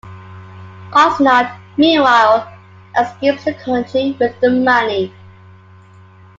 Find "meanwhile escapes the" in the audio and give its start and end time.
1.77-3.53